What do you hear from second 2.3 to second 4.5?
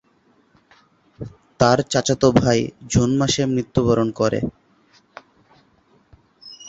ভাই জুন মাসে মৃত্যুবরণ করে।